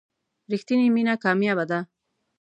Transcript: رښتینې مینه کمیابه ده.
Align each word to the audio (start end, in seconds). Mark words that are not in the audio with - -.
رښتینې 0.51 0.87
مینه 0.95 1.13
کمیابه 1.23 1.65
ده. 1.69 1.79